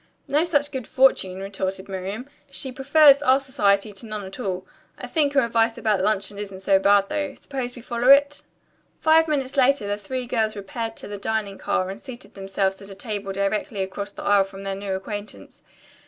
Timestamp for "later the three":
9.57-10.25